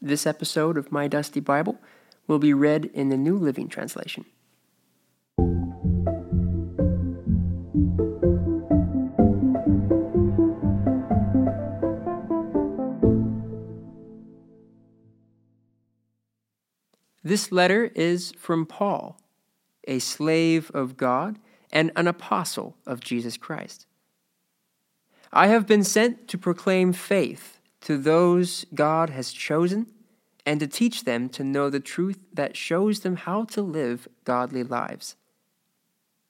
This 0.00 0.28
episode 0.28 0.78
of 0.78 0.92
My 0.92 1.08
Dusty 1.08 1.40
Bible 1.40 1.80
will 2.28 2.38
be 2.38 2.54
read 2.54 2.84
in 2.94 3.08
the 3.08 3.16
New 3.16 3.36
Living 3.36 3.68
Translation. 3.68 4.24
This 17.24 17.50
letter 17.50 17.90
is 17.96 18.32
from 18.38 18.66
Paul, 18.66 19.20
a 19.88 19.98
slave 19.98 20.70
of 20.72 20.96
God 20.96 21.40
and 21.72 21.90
an 21.96 22.06
apostle 22.06 22.76
of 22.86 23.00
Jesus 23.00 23.36
Christ. 23.36 23.86
I 25.32 25.48
have 25.48 25.66
been 25.66 25.82
sent 25.82 26.28
to 26.28 26.38
proclaim 26.38 26.92
faith 26.92 27.57
to 27.82 27.96
those 27.96 28.64
God 28.74 29.10
has 29.10 29.32
chosen 29.32 29.86
and 30.44 30.60
to 30.60 30.66
teach 30.66 31.04
them 31.04 31.28
to 31.30 31.44
know 31.44 31.68
the 31.68 31.80
truth 31.80 32.18
that 32.32 32.56
shows 32.56 33.00
them 33.00 33.16
how 33.16 33.44
to 33.44 33.62
live 33.62 34.08
godly 34.24 34.62
lives. 34.62 35.16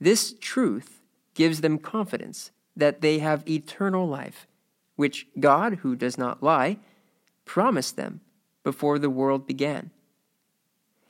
This 0.00 0.34
truth 0.40 1.00
gives 1.34 1.60
them 1.60 1.78
confidence 1.78 2.50
that 2.76 3.00
they 3.00 3.18
have 3.18 3.48
eternal 3.48 4.06
life, 4.06 4.46
which 4.96 5.26
God, 5.38 5.76
who 5.76 5.96
does 5.96 6.16
not 6.18 6.42
lie, 6.42 6.78
promised 7.44 7.96
them 7.96 8.20
before 8.62 8.98
the 8.98 9.10
world 9.10 9.46
began. 9.46 9.90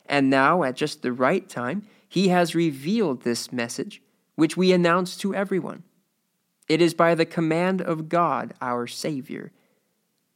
And 0.06 0.28
now, 0.28 0.62
at 0.62 0.76
just 0.76 1.02
the 1.02 1.12
right 1.12 1.48
time, 1.48 1.87
he 2.09 2.28
has 2.28 2.54
revealed 2.54 3.23
this 3.23 3.52
message, 3.52 4.02
which 4.34 4.56
we 4.56 4.73
announce 4.73 5.16
to 5.18 5.34
everyone. 5.34 5.82
It 6.68 6.80
is 6.80 6.95
by 6.95 7.14
the 7.14 7.26
command 7.26 7.80
of 7.80 8.09
God, 8.09 8.54
our 8.60 8.87
Savior, 8.87 9.52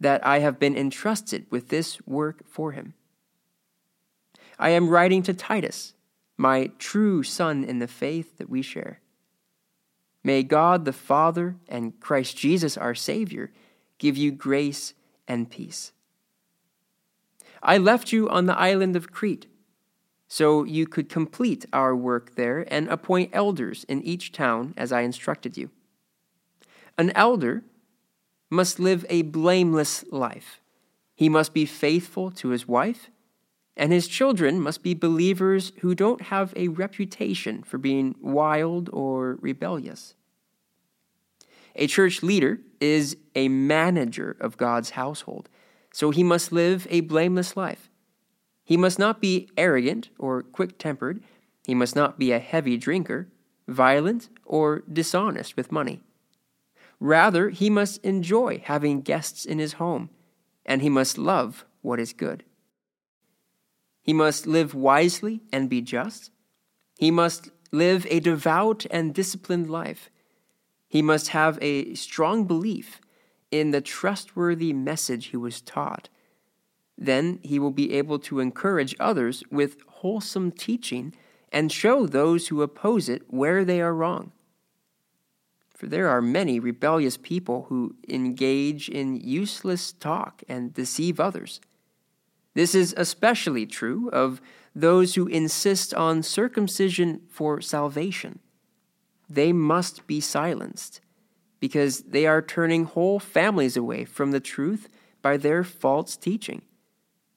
that 0.00 0.24
I 0.26 0.40
have 0.40 0.58
been 0.58 0.76
entrusted 0.76 1.46
with 1.50 1.68
this 1.68 2.00
work 2.06 2.46
for 2.46 2.72
him. 2.72 2.94
I 4.58 4.70
am 4.70 4.88
writing 4.88 5.22
to 5.24 5.34
Titus, 5.34 5.94
my 6.36 6.70
true 6.78 7.22
son 7.22 7.64
in 7.64 7.78
the 7.78 7.88
faith 7.88 8.38
that 8.38 8.50
we 8.50 8.62
share. 8.62 9.00
May 10.24 10.42
God 10.42 10.84
the 10.84 10.92
Father 10.92 11.56
and 11.68 11.98
Christ 12.00 12.36
Jesus 12.36 12.76
our 12.76 12.94
Savior 12.94 13.50
give 13.98 14.16
you 14.16 14.30
grace 14.30 14.94
and 15.26 15.50
peace. 15.50 15.92
I 17.62 17.78
left 17.78 18.12
you 18.12 18.28
on 18.28 18.46
the 18.46 18.58
island 18.58 18.94
of 18.96 19.12
Crete 19.12 19.46
so 20.28 20.64
you 20.64 20.86
could 20.86 21.08
complete 21.08 21.64
our 21.72 21.96
work 21.96 22.34
there 22.34 22.66
and 22.72 22.88
appoint 22.88 23.30
elders 23.32 23.84
in 23.84 24.02
each 24.02 24.30
town 24.30 24.74
as 24.76 24.92
I 24.92 25.00
instructed 25.00 25.56
you. 25.56 25.70
An 26.96 27.10
elder 27.14 27.62
must 28.50 28.78
live 28.80 29.04
a 29.08 29.22
blameless 29.22 30.04
life. 30.10 30.60
He 31.14 31.28
must 31.28 31.52
be 31.52 31.66
faithful 31.66 32.30
to 32.32 32.48
his 32.48 32.66
wife, 32.66 33.10
and 33.76 33.92
his 33.92 34.08
children 34.08 34.60
must 34.60 34.82
be 34.82 34.94
believers 34.94 35.72
who 35.80 35.94
don't 35.94 36.22
have 36.22 36.52
a 36.56 36.68
reputation 36.68 37.62
for 37.62 37.78
being 37.78 38.14
wild 38.20 38.88
or 38.92 39.38
rebellious. 39.40 40.14
A 41.76 41.86
church 41.86 42.22
leader 42.22 42.60
is 42.80 43.16
a 43.34 43.48
manager 43.48 44.36
of 44.40 44.56
God's 44.56 44.90
household, 44.90 45.48
so 45.92 46.10
he 46.10 46.22
must 46.22 46.52
live 46.52 46.86
a 46.90 47.02
blameless 47.02 47.56
life. 47.56 47.88
He 48.64 48.76
must 48.76 48.98
not 48.98 49.20
be 49.20 49.48
arrogant 49.56 50.10
or 50.18 50.42
quick 50.42 50.78
tempered. 50.78 51.22
He 51.66 51.74
must 51.74 51.96
not 51.96 52.18
be 52.18 52.32
a 52.32 52.38
heavy 52.38 52.76
drinker, 52.76 53.28
violent, 53.66 54.28
or 54.44 54.82
dishonest 54.92 55.56
with 55.56 55.72
money. 55.72 56.00
Rather, 57.00 57.50
he 57.50 57.70
must 57.70 58.04
enjoy 58.04 58.62
having 58.64 59.00
guests 59.00 59.44
in 59.44 59.58
his 59.58 59.74
home, 59.74 60.10
and 60.66 60.82
he 60.82 60.88
must 60.88 61.18
love 61.18 61.64
what 61.80 62.00
is 62.00 62.12
good. 62.12 62.44
He 64.02 64.12
must 64.12 64.46
live 64.46 64.74
wisely 64.74 65.42
and 65.52 65.68
be 65.68 65.80
just. 65.80 66.30
He 66.98 67.10
must 67.10 67.50
live 67.70 68.06
a 68.10 68.20
devout 68.20 68.86
and 68.90 69.14
disciplined 69.14 69.70
life. 69.70 70.10
He 70.88 71.02
must 71.02 71.28
have 71.28 71.58
a 71.60 71.94
strong 71.94 72.44
belief 72.46 73.00
in 73.50 73.70
the 73.70 73.80
trustworthy 73.80 74.72
message 74.72 75.26
he 75.26 75.36
was 75.36 75.60
taught 75.60 76.08
then 76.98 77.38
he 77.42 77.60
will 77.60 77.70
be 77.70 77.92
able 77.92 78.18
to 78.18 78.40
encourage 78.40 78.96
others 78.98 79.44
with 79.50 79.76
wholesome 79.86 80.50
teaching 80.50 81.14
and 81.52 81.70
show 81.70 82.06
those 82.06 82.48
who 82.48 82.60
oppose 82.60 83.08
it 83.08 83.22
where 83.28 83.64
they 83.64 83.80
are 83.80 83.94
wrong. 83.94 84.32
For 85.78 85.86
there 85.86 86.08
are 86.08 86.20
many 86.20 86.58
rebellious 86.58 87.16
people 87.16 87.66
who 87.68 87.94
engage 88.08 88.88
in 88.88 89.14
useless 89.14 89.92
talk 89.92 90.42
and 90.48 90.74
deceive 90.74 91.20
others. 91.20 91.60
This 92.54 92.74
is 92.74 92.92
especially 92.96 93.64
true 93.64 94.10
of 94.10 94.40
those 94.74 95.14
who 95.14 95.28
insist 95.28 95.94
on 95.94 96.24
circumcision 96.24 97.20
for 97.28 97.60
salvation. 97.60 98.40
They 99.30 99.52
must 99.52 100.04
be 100.08 100.20
silenced 100.20 101.00
because 101.60 102.00
they 102.00 102.26
are 102.26 102.42
turning 102.42 102.82
whole 102.82 103.20
families 103.20 103.76
away 103.76 104.04
from 104.04 104.32
the 104.32 104.40
truth 104.40 104.88
by 105.22 105.36
their 105.36 105.62
false 105.62 106.16
teaching 106.16 106.62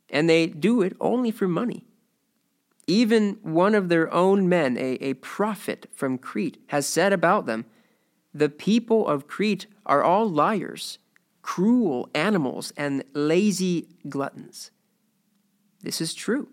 and 0.10 0.28
they 0.28 0.48
do 0.48 0.82
it 0.82 0.98
only 1.00 1.30
for 1.30 1.48
money. 1.48 1.86
Even 2.88 3.38
one 3.44 3.76
of 3.76 3.90
their 3.90 4.12
own 4.12 4.50
men, 4.50 4.78
a, 4.78 4.94
a 4.96 5.14
prophet 5.14 5.86
from 5.94 6.18
Crete, 6.18 6.58
has 6.70 6.88
said 6.88 7.14
about 7.14 7.46
them 7.46 7.66
the 8.34 8.50
people 8.50 9.08
of 9.08 9.28
Crete 9.28 9.68
are 9.86 10.04
all 10.04 10.30
liars, 10.30 11.00
cruel 11.42 12.10
animals, 12.16 12.72
and 12.78 13.04
lazy 13.14 13.88
gluttons. 14.08 14.72
This 15.82 16.00
is 16.00 16.14
true. 16.14 16.48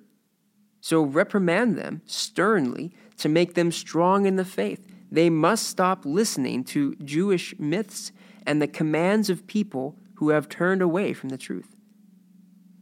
So 0.80 1.02
reprimand 1.02 1.76
them 1.76 2.02
sternly 2.06 2.92
to 3.18 3.28
make 3.28 3.54
them 3.54 3.70
strong 3.70 4.26
in 4.26 4.36
the 4.36 4.44
faith. 4.44 4.86
They 5.10 5.30
must 5.30 5.66
stop 5.66 6.04
listening 6.04 6.64
to 6.64 6.94
Jewish 6.96 7.58
myths 7.58 8.12
and 8.46 8.60
the 8.60 8.68
commands 8.68 9.28
of 9.30 9.46
people 9.46 9.96
who 10.14 10.30
have 10.30 10.48
turned 10.48 10.82
away 10.82 11.12
from 11.12 11.28
the 11.28 11.38
truth. 11.38 11.76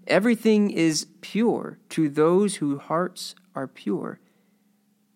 Everything 0.06 0.70
is 0.70 1.08
pure 1.20 1.78
to 1.90 2.08
those 2.08 2.56
whose 2.56 2.80
hearts 2.82 3.34
are 3.54 3.66
pure. 3.66 4.20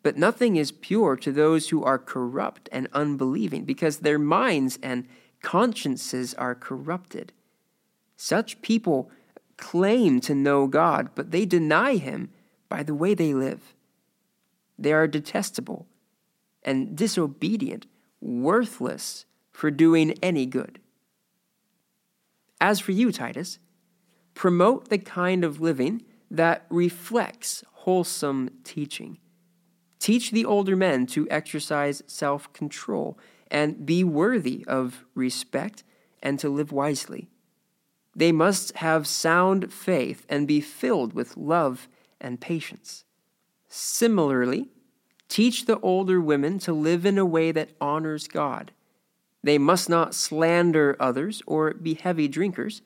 But 0.03 0.17
nothing 0.17 0.57
is 0.57 0.73
pure 0.73 1.17
to 1.17 1.31
those 1.31 1.69
who 1.69 1.85
are 1.85 1.99
corrupt 1.99 2.69
and 2.73 2.89
unbelieving, 2.93 3.65
because 3.65 3.99
their 3.99 4.19
minds 4.19 4.79
and 4.83 5.07
consciences 5.43 6.35
are 6.35 6.55
corrupted. 6.55 7.33
Such 8.17 8.63
people 8.63 9.11
claim 9.57 10.21
to 10.21 10.35
know 10.35 10.67
God, 10.67 11.11
but 11.15 11.31
they 11.31 11.45
deny 11.45 11.97
Him 11.97 12.31
by 12.69 12.83
the 12.83 12.95
way 12.95 13.15
they 13.15 13.35
live. 13.35 13.75
They 14.79 14.93
are 14.93 15.07
detestable 15.07 15.87
and 16.63 16.97
disobedient, 16.97 17.87
worthless 18.21 19.27
for 19.51 19.71
doing 19.71 20.13
any 20.23 20.47
good. 20.47 20.79
As 22.61 22.81
for 22.81 22.93
you, 22.93 23.13
Titus, 23.13 23.59
promote 24.35 24.89
the 24.89 24.99
kind 24.99 25.45
of 25.45 25.61
living 25.61 26.03
that 26.31 26.65
reflects 26.71 27.65
wholesome 27.73 28.51
teaching. 28.65 29.19
Teach 30.01 30.33
the 30.33 30.45
older 30.45 30.75
men 30.75 31.07
to 31.09 31.29
exercise 31.31 32.03
self 32.09 32.53
control 32.53 33.17
and 33.51 33.87
be 33.87 34.03
worthy 34.03 34.65
of 34.67 35.05
respect 35.15 35.85
and 36.23 36.39
to 36.41 36.49
live 36.49 36.73
wisely. 36.73 37.29
They 38.17 38.33
must 38.33 38.77
have 38.79 39.07
sound 39.07 39.73
faith 39.73 40.27
and 40.29 40.49
be 40.49 40.61
filled 40.61 41.13
with 41.13 41.37
love 41.37 41.89
and 42.21 42.41
patience. 42.41 43.05
Similarly, 43.69 44.69
teach 45.29 45.67
the 45.67 45.79
older 45.79 46.21
women 46.21 46.59
to 46.61 46.73
live 46.73 47.07
in 47.07 47.19
a 47.19 47.25
way 47.25 47.53
that 47.53 47.71
honors 47.81 48.27
God. 48.27 48.73
They 49.45 49.59
must 49.59 49.89
not 49.89 50.17
slander 50.17 50.97
others 50.99 51.41
or 51.47 51.73
be 51.73 51.95
heavy 51.95 52.27
drinkers 52.27 52.83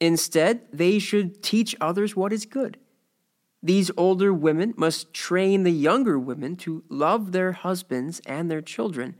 Instead, 0.00 0.62
they 0.72 0.98
should 0.98 1.42
teach 1.42 1.76
others 1.80 2.16
what 2.16 2.32
is 2.32 2.46
good. 2.46 2.78
These 3.62 3.90
older 3.96 4.32
women 4.32 4.74
must 4.76 5.12
train 5.12 5.64
the 5.64 5.70
younger 5.70 6.18
women 6.18 6.56
to 6.56 6.82
love 6.88 7.32
their 7.32 7.52
husbands 7.52 8.20
and 8.24 8.50
their 8.50 8.62
children, 8.62 9.16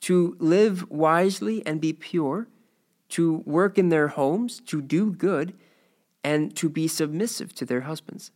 to 0.00 0.36
live 0.40 0.90
wisely 0.90 1.64
and 1.64 1.80
be 1.80 1.92
pure, 1.92 2.48
to 3.10 3.38
work 3.46 3.78
in 3.78 3.88
their 3.88 4.08
homes, 4.08 4.60
to 4.66 4.82
do 4.82 5.12
good, 5.12 5.54
and 6.24 6.54
to 6.56 6.68
be 6.68 6.88
submissive 6.88 7.54
to 7.54 7.64
their 7.64 7.82
husbands. 7.82 8.32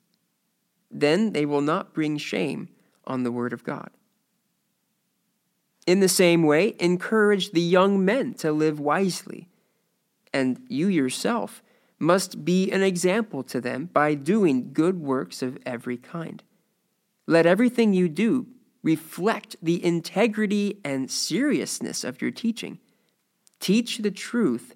Then 0.91 1.33
they 1.33 1.45
will 1.45 1.61
not 1.61 1.93
bring 1.93 2.17
shame 2.19 2.69
on 3.05 3.25
the 3.25 3.33
word 3.33 3.53
of 3.53 3.65
God. 3.65 3.91
In 5.87 5.99
the 6.01 6.09
same 6.09 6.45
way, 6.45 6.77
encourage 6.79 7.51
the 7.51 7.61
young 7.61 8.05
men 8.05 8.35
to 8.35 8.53
live 8.53 8.79
wisely, 8.79 9.49
and 10.33 10.63
you 10.69 10.87
yourself 10.87 11.63
must 12.03 12.45
be 12.45 12.69
an 12.73 12.83
example 12.83 13.45
to 13.45 13.61
them 13.61 13.89
by 13.93 14.13
doing 14.13 14.73
good 14.73 15.01
works 15.01 15.41
of 15.41 15.57
every 15.65 15.97
kind. 15.97 16.43
Let 17.29 17.47
everything 17.47 17.93
you 17.93 18.09
do 18.09 18.49
reflect 18.83 19.55
the 19.63 19.83
integrity 19.85 20.81
and 20.85 21.09
seriousness 21.09 22.03
of 22.03 22.21
your 22.21 22.33
teaching. 22.33 22.81
Teach 23.61 23.99
the 23.99 24.11
truth 24.11 24.75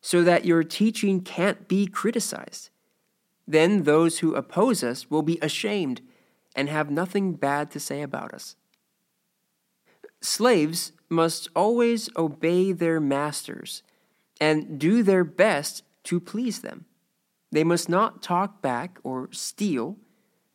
so 0.00 0.24
that 0.24 0.46
your 0.46 0.64
teaching 0.64 1.20
can't 1.20 1.68
be 1.68 1.86
criticized. 1.86 2.70
Then 3.46 3.82
those 3.82 4.20
who 4.20 4.34
oppose 4.34 4.82
us 4.82 5.10
will 5.10 5.22
be 5.22 5.38
ashamed 5.42 6.00
and 6.54 6.70
have 6.70 6.90
nothing 6.90 7.34
bad 7.34 7.70
to 7.72 7.80
say 7.80 8.00
about 8.00 8.32
us. 8.32 8.56
Slaves 10.22 10.92
must 11.10 11.50
always 11.54 12.08
obey 12.16 12.72
their 12.72 12.98
masters 12.98 13.82
and 14.40 14.78
do 14.78 15.02
their 15.02 15.22
best 15.22 15.82
to 16.06 16.20
please 16.20 16.60
them. 16.60 16.86
They 17.52 17.64
must 17.64 17.88
not 17.88 18.22
talk 18.22 18.60
back 18.60 18.98
or 19.04 19.28
steal, 19.32 19.96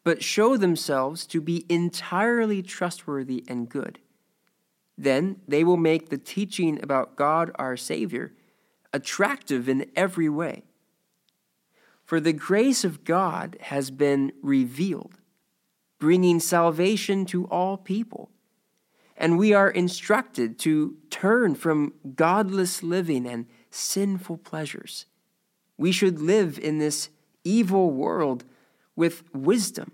but 0.04 0.24
show 0.24 0.58
themselves 0.58 1.26
to 1.28 1.40
be 1.40 1.66
entirely 1.70 2.62
trustworthy 2.62 3.44
and 3.48 3.70
good. 3.70 4.00
Then 4.98 5.38
they 5.48 5.64
will 5.64 5.78
make 5.78 6.10
the 6.10 6.18
teaching 6.18 6.82
about 6.84 7.16
God 7.16 7.52
our 7.56 7.78
Savior 7.78 8.34
attractive 8.94 9.70
in 9.70 9.90
every 9.96 10.30
way. 10.30 10.64
For 12.04 12.20
the 12.20 12.34
grace 12.34 12.84
of 12.84 13.04
God 13.04 13.58
has 13.62 13.90
been 13.90 14.34
revealed, 14.42 15.16
bringing 15.98 16.40
salvation 16.40 17.26
to 17.28 17.46
all 17.46 17.78
people. 17.78 18.30
And 19.16 19.38
we 19.38 19.54
are 19.54 19.70
instructed 19.70 20.60
to 20.60 20.98
turn 21.10 21.56
from 21.56 21.94
godless 22.16 22.84
living 22.84 23.26
and 23.26 23.46
sinful 23.70 24.38
pleasures. 24.40 25.06
We 25.78 25.92
should 25.92 26.20
live 26.20 26.60
in 26.60 26.78
this 26.78 27.10
evil 27.44 27.92
world 27.92 28.44
with 28.96 29.24
wisdom, 29.34 29.94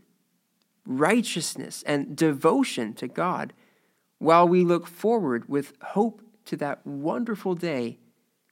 righteousness, 0.86 1.84
and 1.86 2.16
devotion 2.16 2.94
to 2.96 3.08
God 3.08 3.54
while 4.20 4.48
we 4.48 4.64
look 4.64 4.88
forward 4.88 5.48
with 5.48 5.74
hope 5.82 6.22
to 6.46 6.58
that 6.58 6.86
wonderful 6.86 7.56
day 7.56 8.00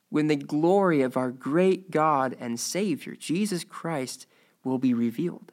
when 0.09 0.27
the 0.27 0.35
glory 0.35 1.01
of 1.01 1.17
our 1.17 1.31
great 1.31 1.91
God 1.91 2.37
and 2.39 2.59
Savior, 2.59 3.15
Jesus 3.15 3.63
Christ, 3.63 4.27
will 4.63 4.77
be 4.77 4.93
revealed. 4.93 5.51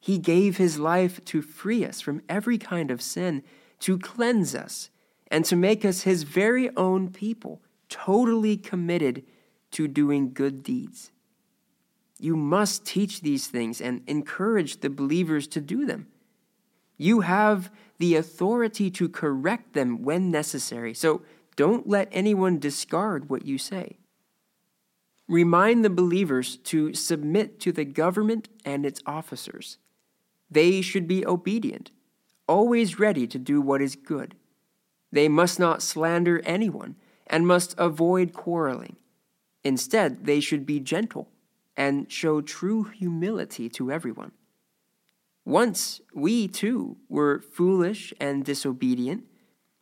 He 0.00 0.18
gave 0.18 0.56
his 0.56 0.78
life 0.78 1.24
to 1.26 1.42
free 1.42 1.84
us 1.84 2.00
from 2.00 2.22
every 2.28 2.58
kind 2.58 2.90
of 2.90 3.02
sin, 3.02 3.42
to 3.80 3.98
cleanse 3.98 4.54
us, 4.54 4.90
and 5.28 5.44
to 5.44 5.56
make 5.56 5.84
us 5.84 6.02
his 6.02 6.22
very 6.22 6.74
own 6.76 7.10
people, 7.10 7.60
totally 7.88 8.56
committed 8.56 9.24
to 9.72 9.88
doing 9.88 10.32
good 10.32 10.62
deeds. 10.62 11.10
You 12.18 12.36
must 12.36 12.84
teach 12.84 13.20
these 13.20 13.46
things 13.46 13.80
and 13.80 14.02
encourage 14.06 14.80
the 14.80 14.90
believers 14.90 15.46
to 15.48 15.60
do 15.60 15.86
them. 15.86 16.08
You 16.96 17.20
have 17.20 17.70
the 17.98 18.16
authority 18.16 18.90
to 18.92 19.08
correct 19.08 19.72
them 19.72 20.02
when 20.02 20.30
necessary, 20.30 20.94
so 20.94 21.22
don't 21.54 21.88
let 21.88 22.08
anyone 22.10 22.58
discard 22.58 23.30
what 23.30 23.44
you 23.44 23.56
say. 23.56 23.98
Remind 25.28 25.84
the 25.84 25.90
believers 25.90 26.56
to 26.56 26.94
submit 26.94 27.60
to 27.60 27.70
the 27.70 27.84
government 27.84 28.48
and 28.64 28.84
its 28.84 29.02
officers. 29.06 29.78
They 30.50 30.80
should 30.80 31.06
be 31.06 31.26
obedient, 31.26 31.90
always 32.48 32.98
ready 32.98 33.26
to 33.26 33.38
do 33.38 33.60
what 33.60 33.82
is 33.82 33.94
good. 33.94 34.34
They 35.12 35.28
must 35.28 35.58
not 35.58 35.82
slander 35.82 36.40
anyone 36.44 36.96
and 37.26 37.46
must 37.46 37.74
avoid 37.78 38.32
quarreling. 38.32 38.96
Instead, 39.68 40.24
they 40.24 40.40
should 40.40 40.64
be 40.64 40.80
gentle 40.80 41.28
and 41.76 42.10
show 42.10 42.40
true 42.40 42.84
humility 42.84 43.68
to 43.68 43.92
everyone. 43.92 44.32
Once 45.44 46.00
we 46.14 46.48
too 46.48 46.96
were 47.10 47.44
foolish 47.52 48.14
and 48.18 48.46
disobedient. 48.46 49.24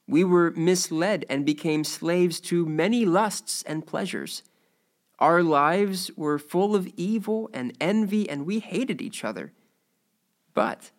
We 0.09 0.25
were 0.25 0.51
misled 0.57 1.25
and 1.31 1.47
became 1.47 1.85
slaves 1.85 2.41
to 2.51 2.67
many 2.67 3.05
lusts 3.05 3.63
and 3.63 3.87
pleasures. 3.87 4.43
Our 5.21 5.45
lives 5.45 6.11
were 6.17 6.41
full 6.41 6.75
of 6.75 6.89
evil 6.97 7.49
and 7.53 7.73
envy, 7.81 8.29
and 8.29 8.45
we 8.45 8.59
hated 8.59 9.01
each 9.01 9.23
other. 9.23 9.53
But 10.53 10.91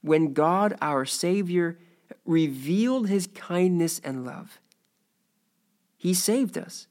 when 0.00 0.32
God, 0.32 0.78
our 0.80 1.04
Savior, 1.04 1.78
revealed 2.24 3.08
his 3.08 3.26
kindness 3.26 4.00
and 4.02 4.24
love, 4.24 4.60
he 5.98 6.14
saved 6.14 6.56
us 6.56 6.86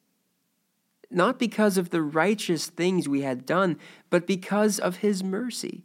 not 1.13 1.39
because 1.39 1.77
of 1.77 1.89
the 1.89 2.01
righteous 2.01 2.67
things 2.67 3.07
we 3.07 3.21
had 3.21 3.45
done, 3.45 3.77
but 4.09 4.27
because 4.27 4.79
of 4.79 4.97
his 4.97 5.23
mercy. 5.23 5.83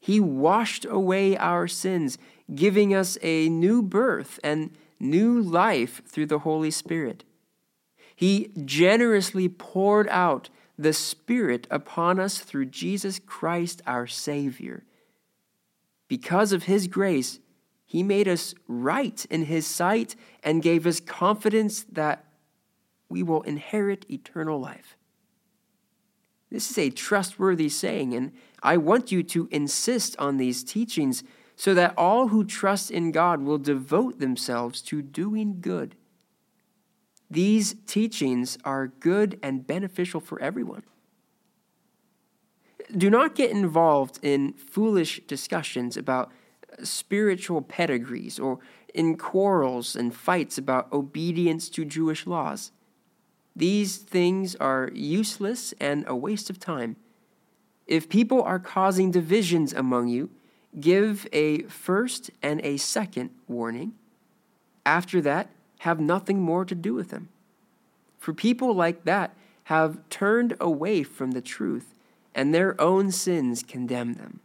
He 0.00 0.18
washed 0.18 0.84
away 0.84 1.36
our 1.36 1.68
sins, 1.68 2.16
giving 2.54 2.94
us 2.94 3.18
a 3.22 3.48
new 3.48 3.82
birth 3.82 4.40
and 4.42 4.70
new 4.98 5.40
life 5.40 6.02
through 6.06 6.26
the 6.26 6.40
Holy 6.40 6.70
Spirit. 6.70 7.24
He 8.16 8.50
generously 8.64 9.48
poured 9.48 10.08
out 10.08 10.48
the 10.78 10.92
Spirit 10.94 11.66
upon 11.70 12.18
us 12.18 12.38
through 12.38 12.66
Jesus 12.66 13.18
Christ 13.18 13.82
our 13.86 14.06
Savior. 14.06 14.84
Because 16.08 16.52
of 16.52 16.64
His 16.64 16.86
grace, 16.86 17.38
He 17.84 18.02
made 18.02 18.26
us 18.26 18.54
right 18.66 19.24
in 19.30 19.44
His 19.44 19.66
sight 19.66 20.16
and 20.42 20.62
gave 20.62 20.86
us 20.86 21.00
confidence 21.00 21.84
that 21.92 22.24
we 23.10 23.22
will 23.22 23.42
inherit 23.42 24.10
eternal 24.10 24.58
life. 24.58 24.96
This 26.50 26.70
is 26.70 26.78
a 26.78 26.90
trustworthy 26.90 27.68
saying, 27.68 28.14
and 28.14 28.32
I 28.62 28.76
want 28.76 29.12
you 29.12 29.22
to 29.24 29.48
insist 29.50 30.16
on 30.18 30.36
these 30.36 30.64
teachings 30.64 31.22
so 31.54 31.74
that 31.74 31.94
all 31.96 32.28
who 32.28 32.44
trust 32.44 32.90
in 32.90 33.12
God 33.12 33.42
will 33.42 33.58
devote 33.58 34.18
themselves 34.18 34.80
to 34.82 35.02
doing 35.02 35.60
good. 35.60 35.94
These 37.30 37.76
teachings 37.86 38.58
are 38.64 38.88
good 38.88 39.38
and 39.42 39.66
beneficial 39.66 40.20
for 40.20 40.40
everyone. 40.40 40.82
Do 42.96 43.08
not 43.08 43.36
get 43.36 43.50
involved 43.50 44.18
in 44.22 44.54
foolish 44.54 45.20
discussions 45.26 45.96
about 45.96 46.32
spiritual 46.82 47.62
pedigrees 47.62 48.38
or 48.38 48.58
in 48.94 49.16
quarrels 49.16 49.94
and 49.94 50.14
fights 50.14 50.58
about 50.58 50.92
obedience 50.92 51.68
to 51.70 51.84
Jewish 51.84 52.26
laws. 52.26 52.72
These 53.54 53.98
things 53.98 54.54
are 54.56 54.90
useless 54.94 55.74
and 55.80 56.04
a 56.06 56.16
waste 56.16 56.50
of 56.50 56.58
time. 56.58 56.96
If 57.86 58.08
people 58.08 58.42
are 58.42 58.58
causing 58.58 59.10
divisions 59.10 59.72
among 59.72 60.08
you, 60.08 60.30
give 60.78 61.26
a 61.32 61.62
first 61.62 62.30
and 62.42 62.60
a 62.64 62.76
second 62.76 63.30
warning. 63.48 63.94
After 64.86 65.20
that, 65.22 65.50
have 65.80 65.98
nothing 65.98 66.40
more 66.40 66.64
to 66.64 66.74
do 66.74 66.94
with 66.94 67.10
them. 67.10 67.28
For 68.18 68.32
people 68.32 68.74
like 68.74 69.04
that 69.04 69.34
have 69.64 70.08
turned 70.08 70.56
away 70.60 71.02
from 71.02 71.32
the 71.32 71.40
truth, 71.40 71.94
and 72.34 72.54
their 72.54 72.80
own 72.80 73.10
sins 73.10 73.62
condemn 73.62 74.14
them. 74.14 74.40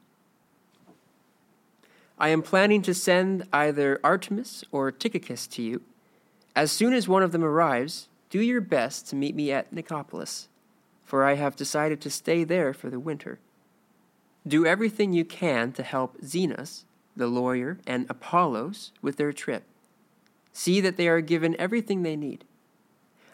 I 2.17 2.29
am 2.29 2.41
planning 2.41 2.81
to 2.83 2.93
send 2.93 3.47
either 3.51 3.99
Artemas 4.03 4.63
or 4.71 4.91
Tychicus 4.91 5.47
to 5.47 5.61
you. 5.61 5.81
As 6.55 6.71
soon 6.71 6.93
as 6.93 7.07
one 7.07 7.21
of 7.21 7.31
them 7.33 7.43
arrives, 7.43 8.07
do 8.35 8.41
your 8.41 8.59
best 8.59 9.07
to 9.07 9.15
meet 9.15 9.33
me 9.33 9.49
at 9.49 9.73
Nicopolis, 9.73 10.49
for 11.05 11.23
I 11.23 11.35
have 11.35 11.55
decided 11.55 12.01
to 12.01 12.09
stay 12.09 12.43
there 12.43 12.73
for 12.73 12.89
the 12.89 12.99
winter. 12.99 13.39
Do 14.45 14.65
everything 14.65 15.13
you 15.13 15.23
can 15.23 15.71
to 15.71 15.83
help 15.83 16.19
Zenas, 16.19 16.83
the 17.15 17.27
lawyer, 17.27 17.77
and 17.87 18.05
Apollos 18.09 18.91
with 19.01 19.15
their 19.15 19.31
trip. 19.31 19.63
See 20.51 20.81
that 20.81 20.97
they 20.97 21.07
are 21.07 21.21
given 21.21 21.55
everything 21.57 22.03
they 22.03 22.17
need. 22.17 22.43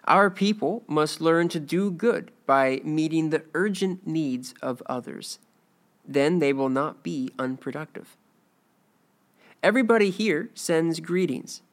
Our 0.06 0.30
people 0.30 0.84
must 0.86 1.20
learn 1.20 1.50
to 1.50 1.60
do 1.60 1.90
good 1.90 2.30
by 2.46 2.80
meeting 2.84 3.32
the 3.32 3.46
urgent 3.56 4.06
needs 4.06 4.54
of 4.62 4.84
others. 4.86 5.40
Then 6.08 6.38
they 6.38 6.54
will 6.54 6.70
not 6.70 7.02
be 7.02 7.32
unproductive. 7.40 8.16
Everybody 9.64 10.12
here 10.12 10.52
sends 10.54 11.00
greetings. 11.00 11.64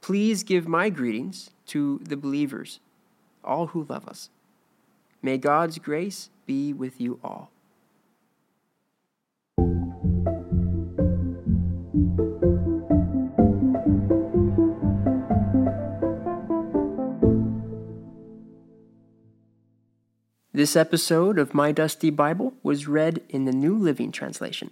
Please 0.00 0.42
give 0.42 0.66
my 0.66 0.88
greetings 0.88 1.50
to 1.66 2.00
the 2.02 2.16
believers, 2.16 2.80
all 3.44 3.68
who 3.68 3.84
love 3.88 4.06
us. 4.08 4.30
May 5.22 5.38
God's 5.38 5.78
grace 5.78 6.30
be 6.46 6.72
with 6.72 7.00
you 7.00 7.20
all. 7.22 7.50
This 20.54 20.76
episode 20.76 21.38
of 21.38 21.54
My 21.54 21.72
Dusty 21.72 22.10
Bible 22.10 22.52
was 22.62 22.86
read 22.86 23.22
in 23.28 23.46
the 23.46 23.52
New 23.52 23.76
Living 23.76 24.12
Translation. 24.12 24.70